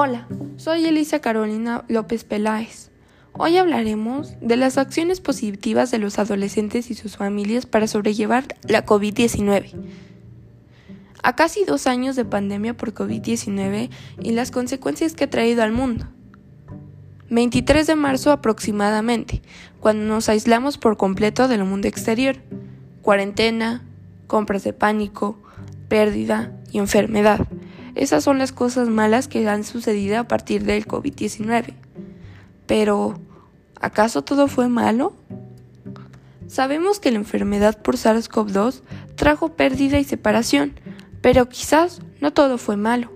[0.00, 0.28] Hola,
[0.58, 2.92] soy Elisa Carolina López Peláez.
[3.32, 8.86] Hoy hablaremos de las acciones positivas de los adolescentes y sus familias para sobrellevar la
[8.86, 9.72] COVID-19.
[11.24, 13.90] A casi dos años de pandemia por COVID-19
[14.22, 16.06] y las consecuencias que ha traído al mundo.
[17.30, 19.42] 23 de marzo aproximadamente,
[19.80, 22.36] cuando nos aislamos por completo del mundo exterior.
[23.02, 23.82] Cuarentena,
[24.28, 25.42] compras de pánico,
[25.88, 27.48] pérdida y enfermedad.
[27.98, 31.74] Esas son las cosas malas que han sucedido a partir del COVID-19.
[32.64, 33.18] Pero,
[33.80, 35.14] ¿acaso todo fue malo?
[36.46, 38.82] Sabemos que la enfermedad por SARS-CoV-2
[39.16, 40.78] trajo pérdida y separación,
[41.22, 43.10] pero quizás no todo fue malo.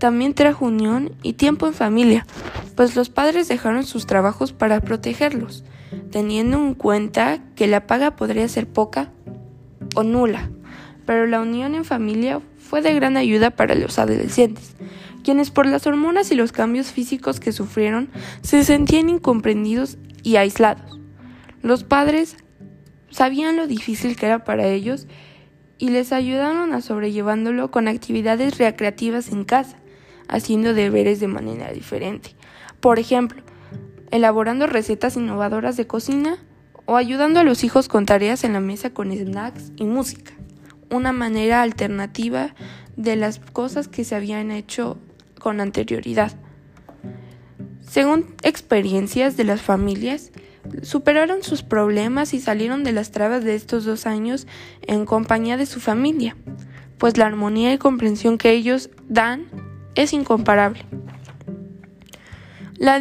[0.00, 2.26] También trajo unión y tiempo en familia,
[2.74, 5.62] pues los padres dejaron sus trabajos para protegerlos,
[6.10, 9.10] teniendo en cuenta que la paga podría ser poca
[9.94, 10.48] o nula,
[11.06, 14.74] pero la unión en familia fue de gran ayuda para los adolescentes,
[15.24, 18.10] quienes por las hormonas y los cambios físicos que sufrieron
[18.42, 21.00] se sentían incomprendidos y aislados.
[21.62, 22.36] Los padres
[23.10, 25.06] sabían lo difícil que era para ellos
[25.78, 29.78] y les ayudaron a sobrellevándolo con actividades recreativas en casa,
[30.28, 32.30] haciendo deberes de manera diferente.
[32.80, 33.42] Por ejemplo,
[34.10, 36.38] elaborando recetas innovadoras de cocina
[36.84, 40.32] o ayudando a los hijos con tareas en la mesa con snacks y música
[40.90, 42.54] una manera alternativa
[42.96, 44.98] de las cosas que se habían hecho
[45.38, 46.32] con anterioridad.
[47.88, 50.32] Según experiencias de las familias,
[50.82, 54.46] superaron sus problemas y salieron de las trabas de estos dos años
[54.82, 56.36] en compañía de su familia,
[56.98, 59.46] pues la armonía y comprensión que ellos dan
[59.94, 60.84] es incomparable.
[62.76, 63.00] La,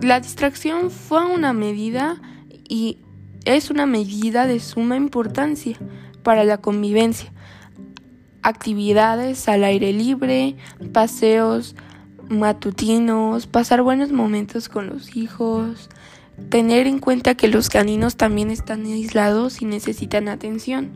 [0.00, 2.20] la distracción fue una medida
[2.68, 2.98] y
[3.44, 5.78] es una medida de suma importancia
[6.26, 7.32] para la convivencia,
[8.42, 10.56] actividades al aire libre,
[10.92, 11.76] paseos
[12.28, 15.88] matutinos, pasar buenos momentos con los hijos,
[16.48, 20.90] tener en cuenta que los caninos también están aislados y necesitan atención.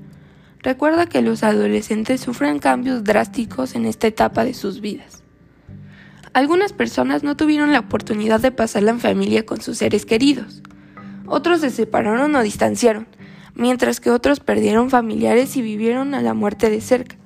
[0.58, 5.22] Recuerda que los adolescentes sufren cambios drásticos en esta etapa de sus vidas.
[6.32, 10.60] Algunas personas no tuvieron la oportunidad de pasarla en familia con sus seres queridos.
[11.28, 13.06] Otros se separaron o distanciaron,
[13.54, 17.16] mientras que otros perdieron familiares y vivieron a la muerte de cerca.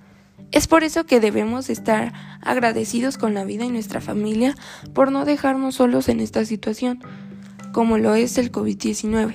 [0.52, 4.54] Es por eso que debemos estar agradecidos con la vida y nuestra familia
[4.92, 7.00] por no dejarnos solos en esta situación,
[7.72, 9.34] como lo es el COVID-19.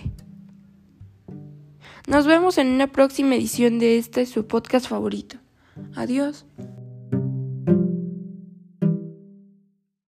[2.07, 5.37] Nos vemos en una próxima edición de este su podcast favorito.
[5.95, 6.45] Adiós.